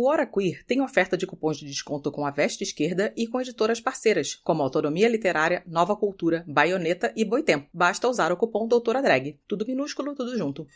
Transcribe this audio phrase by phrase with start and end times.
[0.00, 3.38] O Hora Queer tem oferta de cupons de desconto com a Veste Esquerda e com
[3.38, 7.68] editoras parceiras, como Autonomia Literária, Nova Cultura, Baioneta e Boitempo.
[7.70, 9.38] Basta usar o cupom Doutora Drag.
[9.46, 10.66] Tudo minúsculo, tudo junto.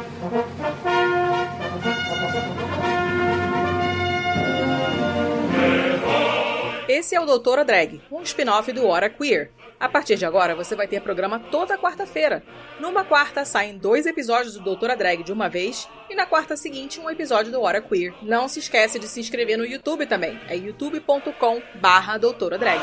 [6.96, 9.50] Esse é o Doutora Drag, um spin-off do Hora Queer.
[9.80, 12.40] A partir de agora, você vai ter programa toda quarta-feira.
[12.78, 17.00] Numa quarta, saem dois episódios do Doutora Drag de uma vez, e na quarta seguinte,
[17.00, 18.14] um episódio do Hora Queer.
[18.22, 20.38] Não se esquece de se inscrever no YouTube também.
[20.48, 22.80] É youtube.com barra Doutora Drag.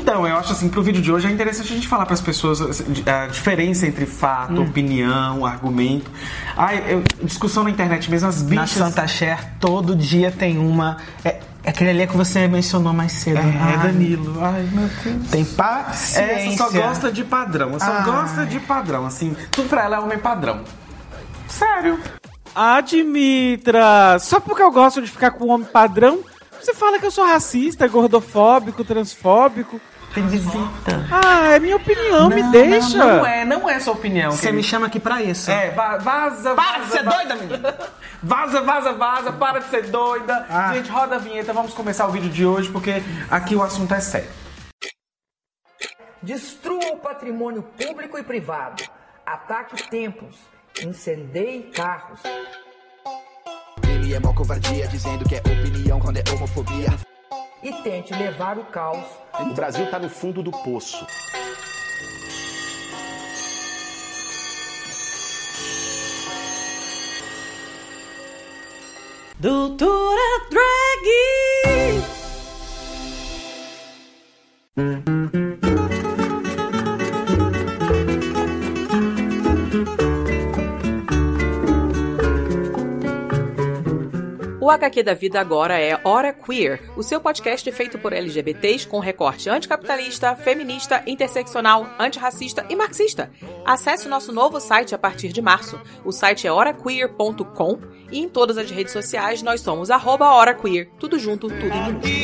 [0.00, 2.20] Então, eu acho assim, pro vídeo de hoje é interessante a gente falar para as
[2.20, 4.64] pessoas assim, a diferença entre fato, Hum.
[4.64, 6.10] opinião, argumento.
[6.56, 8.70] Ai, eu- discussão na internet mesmo, as Na bichas.
[8.70, 10.96] Santa Cher, todo dia tem uma.
[11.24, 13.38] É, é aquele ali que você mencionou mais cedo.
[13.38, 14.42] É, Ai, Danilo.
[14.42, 15.28] Ai, meu Deus.
[15.30, 16.22] Tem paciência.
[16.22, 18.04] Essa só gosta de padrão, só Ai.
[18.04, 19.36] gosta de padrão, assim.
[19.50, 20.64] Tudo pra ela é homem padrão.
[21.46, 21.98] Sério.
[22.54, 24.18] Admitra!
[24.18, 26.20] Só porque eu gosto de ficar com o homem padrão,
[26.60, 29.80] você fala que eu sou racista, gordofóbico, transfóbico.
[30.14, 31.06] Tem visita.
[31.10, 32.98] Ah, é minha opinião, me deixa.
[32.98, 34.32] Não, não é, não é sua opinião.
[34.32, 35.50] Você me chama aqui pra isso.
[35.50, 37.16] É, va- vaza, Para vaza, de ser vaza.
[37.16, 37.78] doida, menina!
[38.22, 40.44] Vaza, vaza, vaza, para de ser doida.
[40.50, 40.74] Ah.
[40.74, 44.00] Gente, roda a vinheta, vamos começar o vídeo de hoje, porque aqui o assunto é
[44.00, 44.28] sério.
[46.22, 48.82] Destrua o patrimônio público e privado.
[49.24, 50.36] Ataque templos.
[50.82, 52.20] Incendeie carros.
[53.88, 56.90] Ele é mó covardia, dizendo que é opinião quando é homofobia.
[57.62, 59.06] E tente levar o caos.
[59.48, 61.06] O Brasil está no fundo do poço.
[69.38, 70.90] Doutora Drag!
[84.70, 89.00] O HQ da vida agora é Hora Queer, o seu podcast feito por LGBTs com
[89.00, 93.32] recorte anticapitalista, feminista, interseccional, antirracista e marxista.
[93.64, 95.80] Acesse o nosso novo site a partir de março.
[96.04, 97.80] O site é horaqueer.com
[98.12, 100.30] e em todas as redes sociais nós somos arroba.
[101.00, 102.20] Tudo junto, tudo em minúsculo.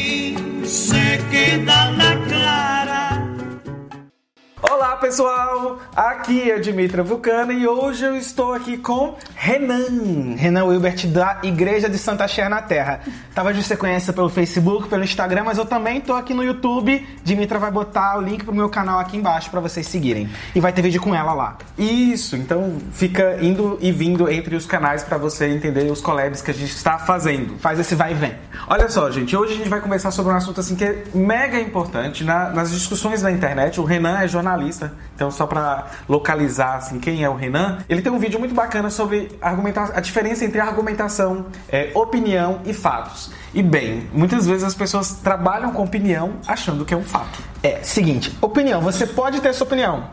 [4.97, 5.79] Olá, pessoal!
[5.95, 10.35] Aqui é Dimitra Vulcana e hoje eu estou aqui com Renan.
[10.37, 13.01] Renan Wilbert da Igreja de Santa Cher na Terra.
[13.35, 17.07] Talvez você conheça pelo Facebook, pelo Instagram, mas eu também tô aqui no YouTube.
[17.23, 20.31] Dimitra vai botar o link pro meu canal aqui embaixo pra vocês seguirem.
[20.55, 21.59] E vai ter vídeo com ela lá.
[21.77, 26.51] Isso, então fica indo e vindo entre os canais para você entender os collabs que
[26.51, 27.59] a gente está fazendo.
[27.59, 28.35] Faz esse vai e vem.
[28.67, 31.61] Olha só, gente, hoje a gente vai conversar sobre um assunto assim que é mega
[31.61, 33.79] importante na- nas discussões na internet.
[33.79, 38.13] O Renan é jornalista, então só para localizar assim quem é o Renan, ele tem
[38.13, 43.31] um vídeo muito bacana sobre argumenta- a diferença entre argumentação, é, opinião e fatos.
[43.55, 47.43] E bem, muitas vezes as pessoas trabalham com opinião achando que é um fato.
[47.63, 48.81] É, seguinte, opinião.
[48.83, 50.05] Você pode ter sua opinião.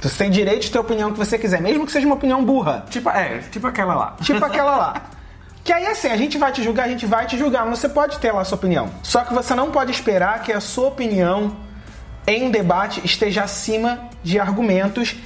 [0.00, 2.44] Você tem direito de ter a opinião que você quiser, mesmo que seja uma opinião
[2.44, 2.84] burra.
[2.88, 4.16] Tipo, é, tipo aquela lá.
[4.22, 5.02] Tipo aquela lá.
[5.64, 7.88] Que aí assim, a gente vai te julgar, a gente vai te julgar, mas você
[7.88, 8.88] pode ter lá a sua opinião.
[9.02, 11.54] Só que você não pode esperar que a sua opinião
[12.28, 15.16] em um debate esteja acima de argumentos.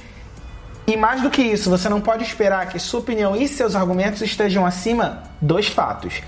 [0.87, 4.21] E mais do que isso, você não pode esperar que sua opinião e seus argumentos
[4.21, 6.21] estejam acima dos fatos.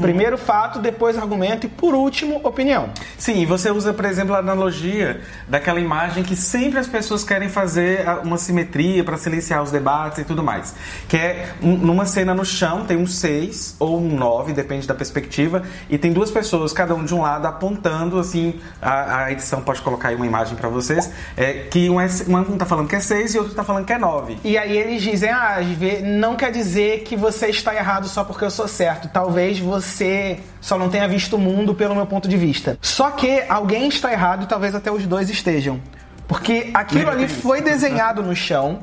[0.00, 2.90] Primeiro fato, depois argumento e por último, opinião.
[3.16, 7.48] Sim, e você usa, por exemplo, a analogia daquela imagem que sempre as pessoas querem
[7.48, 10.74] fazer uma simetria para silenciar os debates e tudo mais.
[11.08, 14.94] Que é um- numa cena no chão, tem um 6 ou um 9, depende da
[14.94, 18.60] perspectiva, e tem duas pessoas, cada um de um lado, apontando assim.
[18.82, 22.58] A, a edição pode colocar aí uma imagem para vocês, é, que um, é, um
[22.58, 24.36] tá falando que é 6 e outro tá falando que é 9.
[24.44, 25.56] E aí eles dizem, ah,
[26.04, 29.08] não quer dizer que você está errado só porque eu sou certo.
[29.08, 32.76] Talvez você só não tenha visto o mundo pelo meu ponto de vista.
[32.82, 35.80] Só que alguém está errado e talvez até os dois estejam.
[36.26, 38.80] Porque aquilo ali foi desenhado no chão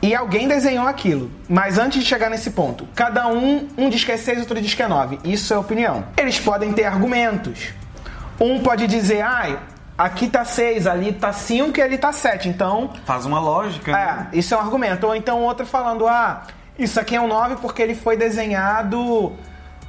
[0.00, 1.28] e alguém desenhou aquilo.
[1.48, 4.74] Mas antes de chegar nesse ponto, cada um, um diz que é 6, outro diz
[4.74, 5.18] que é 9.
[5.24, 6.04] Isso é opinião.
[6.16, 7.70] Eles podem ter argumentos.
[8.40, 9.58] Um pode dizer, ah,
[9.98, 12.48] aqui tá 6, ali tá 5 e ali tá 7.
[12.48, 13.90] Então, Faz uma lógica.
[13.90, 14.28] né?
[14.32, 15.04] é, isso é um argumento.
[15.04, 16.44] Ou então outro falando, ah,
[16.78, 19.32] isso aqui é um 9 porque ele foi desenhado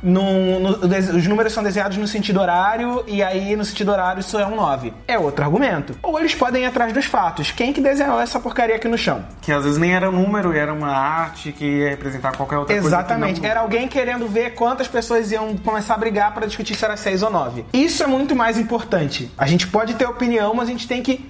[0.02, 0.70] no-
[1.18, 4.56] os números são desenhados no sentido horário e aí no sentido horário isso é um
[4.56, 4.94] 9.
[5.06, 5.94] É outro argumento.
[6.02, 7.52] Ou eles podem ir atrás dos fatos.
[7.52, 9.26] Quem que desenhou essa porcaria aqui no chão?
[9.42, 12.74] Que às vezes nem era um número, era uma arte que ia representar qualquer outra
[12.76, 13.34] Exatamente.
[13.34, 13.42] coisa.
[13.42, 16.96] não- Era alguém querendo ver quantas pessoas iam começar a brigar para discutir se era
[16.96, 17.66] 6 ou 9.
[17.74, 19.30] Isso é muito mais importante.
[19.38, 21.30] A gente pode ter opinião, mas a gente tem que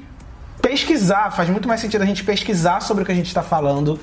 [0.61, 1.31] pesquisar.
[1.31, 3.99] Faz muito mais sentido a gente pesquisar sobre o que a gente está falando,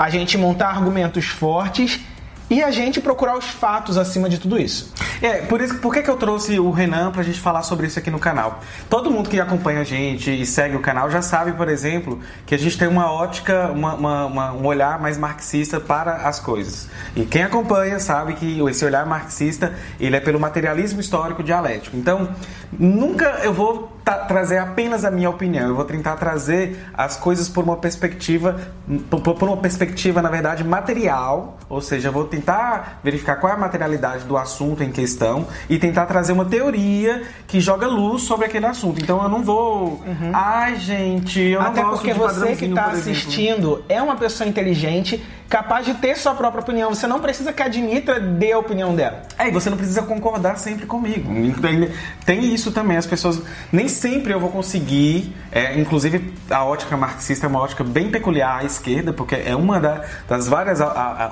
[0.00, 2.00] a gente montar argumentos fortes
[2.48, 4.92] e a gente procurar os fatos acima de tudo isso.
[5.22, 7.98] É, por isso, por que, que eu trouxe o Renan pra gente falar sobre isso
[7.98, 8.60] aqui no canal?
[8.88, 12.54] Todo mundo que acompanha a gente e segue o canal já sabe, por exemplo, que
[12.54, 16.88] a gente tem uma ótica, uma- uma- uma- um olhar mais marxista para as coisas.
[17.14, 21.96] E quem acompanha sabe que esse olhar marxista, ele é pelo materialismo histórico dialético.
[21.96, 22.30] Então,
[22.72, 27.64] nunca eu vou trazer apenas a minha opinião, eu vou tentar trazer as coisas por
[27.64, 28.60] uma perspectiva,
[29.08, 33.58] por, uma perspectiva, na verdade, material, ou seja, eu vou tentar verificar qual é a
[33.58, 38.66] materialidade do assunto em questão e tentar trazer uma teoria que joga luz sobre aquele
[38.66, 39.00] assunto.
[39.00, 40.02] Então eu não vou.
[40.32, 41.66] Ai, gente, eu Uhum.
[41.66, 45.94] Até não gosto porque de você que está assistindo é uma pessoa inteligente, capaz de
[45.94, 46.94] ter sua própria opinião.
[46.94, 49.22] Você não precisa que a Dimitra dê a opinião dela.
[49.36, 51.28] É, e você não precisa concordar sempre comigo.
[51.60, 51.90] Tem,
[52.24, 53.42] tem isso também, as pessoas.
[53.72, 55.34] Nem sempre eu vou conseguir.
[55.52, 59.80] é, inclusive, a ótica marxista é uma ótica bem peculiar à esquerda, porque é uma
[59.80, 60.86] da- das várias a-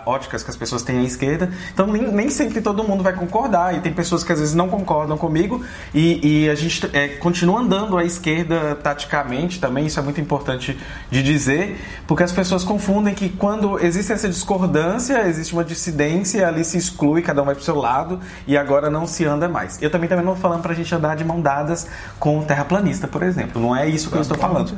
[0.05, 1.49] a óticas que as pessoas têm à esquerda.
[1.73, 3.77] Então, nem, nem sempre todo mundo vai concordar.
[3.77, 5.65] E tem pessoas que às vezes não concordam comigo.
[5.95, 9.87] E, e a gente é, continua andando à esquerda taticamente também.
[9.87, 10.77] Isso é muito importante
[11.09, 16.65] de dizer, porque as pessoas confundem que quando existe essa discordância, existe uma dissidência, ali
[16.65, 19.81] se exclui, cada um vai pro seu lado e agora não se anda mais.
[19.83, 21.87] Eu também também não tô falando pra gente andar de mão dadas
[22.19, 23.61] com o terraplanista, por exemplo.
[23.61, 24.77] Não é isso que eu estou falando.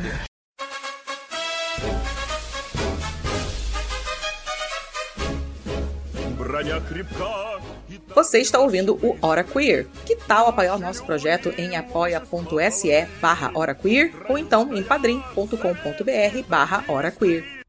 [8.15, 9.87] Você está ouvindo o Hora Queer.
[10.05, 16.49] Que tal apoiar o nosso projeto em apoia.se barra Hora Queer ou então em padrim.com.br
[16.49, 17.60] barra Hora Queer.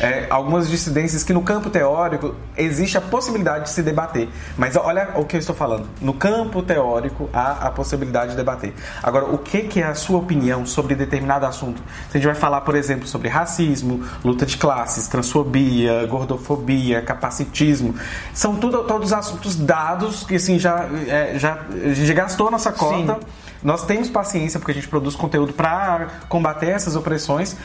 [0.00, 4.30] É, algumas dissidências que no campo teórico existe a possibilidade de se debater.
[4.56, 5.86] Mas olha o que eu estou falando.
[6.00, 8.72] No campo teórico há a possibilidade de debater.
[9.02, 11.82] Agora, o que, que é a sua opinião sobre determinado assunto?
[12.10, 17.94] Se a gente vai falar, por exemplo, sobre racismo, luta de classes, transfobia, gordofobia, capacitismo,
[18.32, 22.72] são tudo, todos assuntos dados que assim, já, é, já, a gente gastou a nossa
[22.72, 23.18] cota.
[23.20, 23.49] Sim.
[23.62, 27.56] Nós temos paciência porque a gente produz conteúdo para combater essas opressões.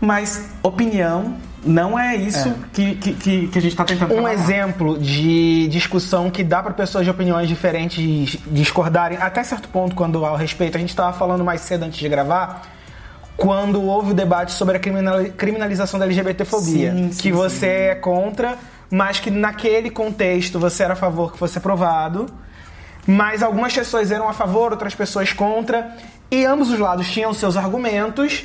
[0.00, 4.98] Mas opinião não é isso Que, que, que, que a gente está tentando Um exemplo
[4.98, 10.36] de discussão que dá para pessoas de opiniões diferentes discordarem, até certo ponto, quando ao
[10.36, 12.62] respeito, a gente estava falando mais cedo antes de gravar,
[13.36, 17.94] quando houve o debate sobre a criminal- criminalização da LGBTfobia, Sim, sim, que você é
[17.94, 18.56] contra,
[18.90, 22.26] mas que naquele contexto você era a favor que fosse aprovado,
[23.06, 25.96] mas algumas pessoas eram a favor, outras pessoas contra,
[26.30, 28.44] e ambos os lados tinham seus argumentos.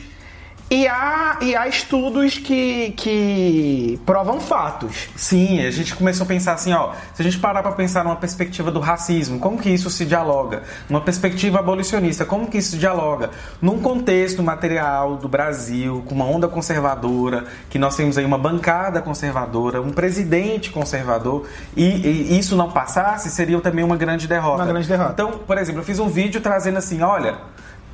[0.74, 5.10] E há, e há estudos que, que provam fatos.
[5.18, 8.16] Sim, a gente começou a pensar assim, ó, se a gente parar para pensar numa
[8.16, 10.64] perspectiva do racismo, como que isso se dialoga?
[10.90, 13.32] Uma perspectiva abolicionista, como que isso se dialoga?
[13.62, 19.02] Num contexto material do Brasil, com uma onda conservadora, que nós temos aí uma bancada
[19.02, 24.64] conservadora, um presidente conservador, e, e isso não passasse, seria também uma grande derrota.
[24.64, 25.12] Uma grande derrota.
[25.12, 27.40] Então, por exemplo, eu fiz um vídeo trazendo assim, olha,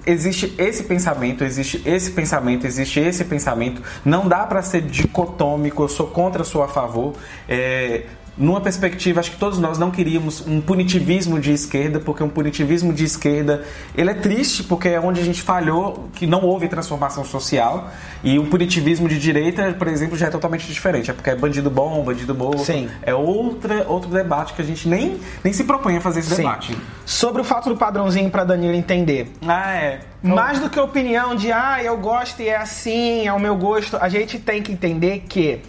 [0.07, 3.81] existe esse pensamento, existe esse pensamento, existe esse pensamento.
[4.05, 7.13] Não dá para ser dicotômico, eu sou contra, eu sou a favor.
[7.47, 8.05] É,
[8.37, 12.93] numa perspectiva, acho que todos nós não queríamos um punitivismo de esquerda, porque um punitivismo
[12.93, 13.63] de esquerda,
[13.95, 17.89] ele é triste porque é onde a gente falhou, que não houve transformação social,
[18.23, 21.69] e o punitivismo de direita, por exemplo, já é totalmente diferente, é porque é bandido
[21.69, 22.63] bom, bandido morto.
[22.63, 22.89] Sim.
[23.01, 26.43] É outra, outro debate que a gente nem, nem se propõe a fazer esse Sim.
[26.43, 26.77] debate.
[27.05, 29.31] Sobre o fato do padrãozinho para Danilo entender.
[29.47, 30.01] Ah, é.
[30.21, 33.55] Mais do que a opinião de, ah, eu gosto e é assim, é o meu
[33.55, 35.61] gosto, a gente tem que entender que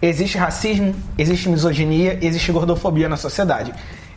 [0.00, 3.72] existe racismo, existe misoginia, existe gordofobia na sociedade.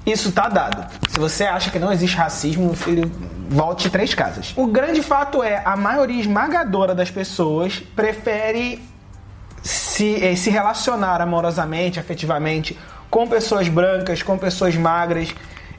[0.05, 0.87] Isso tá dado.
[1.09, 3.11] Se você acha que não existe racismo, filho,
[3.49, 4.53] volte três casas.
[4.55, 8.81] O grande fato é, a maioria esmagadora das pessoas prefere
[9.61, 12.77] se, eh, se relacionar amorosamente, afetivamente,
[13.09, 15.29] com pessoas brancas, com pessoas magras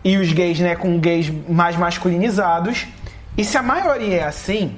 [0.05, 2.87] e os gays, né, com gays mais masculinizados.
[3.37, 4.75] E se a maioria é assim,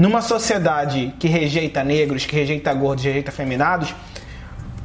[0.00, 3.94] numa sociedade que rejeita negros, que rejeita gordos, rejeita feminados,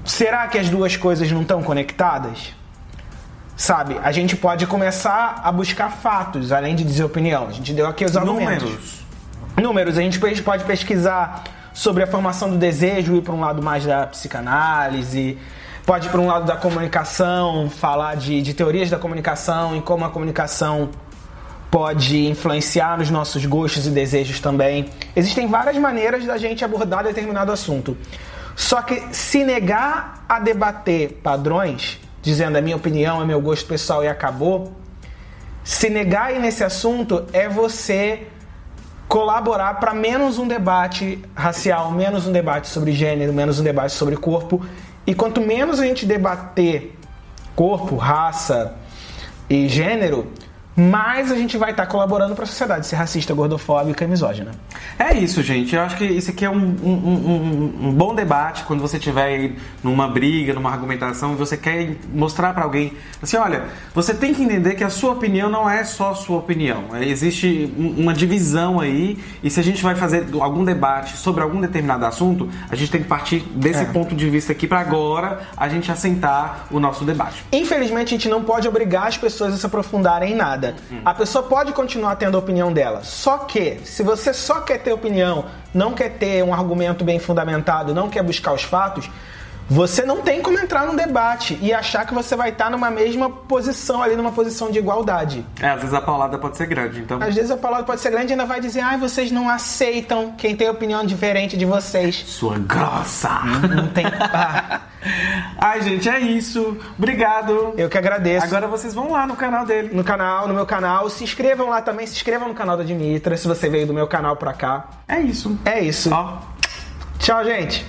[0.03, 2.53] será que as duas coisas não estão conectadas?
[3.55, 7.47] Sabe, a gente pode começar a buscar fatos, além de dizer opinião.
[7.47, 8.63] A gente deu aqui os argumentos.
[8.63, 9.05] Números.
[9.55, 13.85] Números, a gente pode pesquisar sobre a formação do desejo, ir para um lado mais
[13.85, 15.37] da psicanálise,
[15.85, 20.03] pode ir para um lado da comunicação, falar de, de teorias da comunicação e como
[20.03, 20.89] a comunicação
[21.75, 24.85] pode influenciar nos nossos gostos e desejos também.
[25.13, 27.97] Existem várias maneiras da gente abordar determinado assunto.
[28.55, 34.05] Só que se negar a debater padrões, dizendo a minha opinião, é meu gosto pessoal
[34.05, 34.73] e acabou,
[35.65, 38.25] se negar aí nesse assunto é você
[39.05, 44.15] colaborar para menos um debate racial, menos um debate sobre gênero, menos um debate sobre
[44.15, 44.65] corpo.
[45.05, 46.97] E quanto menos a gente debater
[47.53, 48.77] corpo, raça
[49.49, 50.31] e gênero,
[50.75, 54.51] mais a gente vai estar colaborando para a sociedade ser racista, gordofóbica e misógina.
[54.99, 55.75] É isso, gente.
[55.75, 59.53] Eu acho que isso aqui é um, um, um, um bom debate quando você estiver
[59.83, 64.43] numa briga, numa argumentação, e você quer mostrar para alguém assim, olha, você tem que
[64.43, 66.85] entender que a sua opinião não é só a sua opinião.
[66.93, 71.61] É, existe uma divisão aí, e se a gente vai fazer algum debate sobre algum
[71.61, 73.85] determinado assunto, a gente tem que partir desse É.
[73.85, 77.43] ponto de vista aqui para agora a gente assentar o nosso debate.
[77.51, 80.64] Infelizmente, a gente não pode obrigar as pessoas a se aprofundarem em nada.
[81.03, 83.03] A pessoa pode continuar tendo a opinião dela.
[83.03, 87.93] Só que, se você só quer ter opinião, não quer ter um argumento bem fundamentado,
[87.93, 89.09] não quer buscar os fatos,
[89.69, 93.29] você não tem como entrar num debate e achar que você vai estar numa mesma
[93.29, 95.45] posição ali, numa posição de igualdade.
[95.59, 97.21] É, às vezes a paulada pode ser grande, então.
[97.21, 100.33] Às vezes a palavra pode ser grande e ainda vai dizer, ai, vocês não aceitam
[100.37, 102.15] quem tem opinião diferente de vocês.
[102.27, 103.29] Sua grossa!
[103.75, 104.05] Não tem.
[105.57, 106.77] Ah, Ai, gente, é isso.
[106.97, 107.75] Obrigado.
[107.77, 108.45] eu que agradeço.
[108.47, 109.91] Agora vocês vão lá no canal dele.
[109.93, 111.09] no canal, no meu canal.
[111.11, 114.07] Se inscrevam lá também, se inscrevam no canal da Dimitra, se você veio do meu
[114.07, 114.87] canal pra cá.
[115.07, 115.59] É isso.
[115.63, 116.09] É isso.
[116.11, 116.39] Ó.
[117.19, 117.85] Tchau, gente.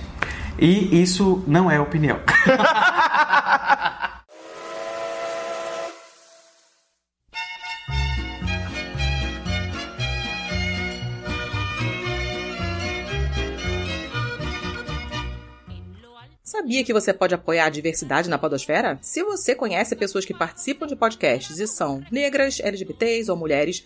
[0.59, 2.19] E isso não é opinião.
[16.43, 18.97] Sabia que você pode apoiar a diversidade na podosfera?
[19.01, 23.85] Se você conhece pessoas que participam de podcasts e são negras, LGBTs ou mulheres,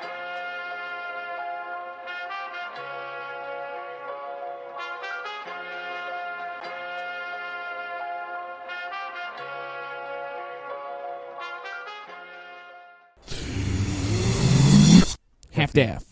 [15.71, 16.10] Staff.